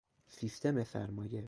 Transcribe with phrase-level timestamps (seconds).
[0.27, 1.39] سیستم سرمایه